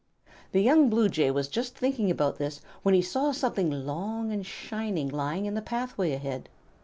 The 0.51 0.63
young 0.63 0.89
Blue 0.89 1.09
Jay 1.09 1.29
was 1.29 1.47
just 1.47 1.77
thinking 1.77 2.09
about 2.09 2.39
this 2.39 2.59
when 2.81 2.95
he 2.95 3.03
saw 3.03 3.31
something 3.31 3.69
long 3.85 4.31
and 4.31 4.43
shining 4.43 5.09
lying 5.09 5.45
in 5.45 5.53
the 5.53 5.61
pathway 5.61 6.13
ahead. 6.13 6.49